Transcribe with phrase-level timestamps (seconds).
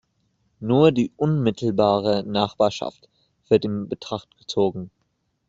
[0.59, 3.07] Nur die unmittelbare Nachbarschaft
[3.49, 4.89] wird in Betracht gezogen.